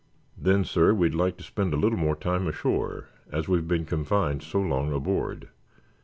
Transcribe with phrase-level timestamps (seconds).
[0.35, 4.59] "Then, sir, we'd like to spend a little time ashore, as we've been confined so
[4.59, 5.49] long aboard.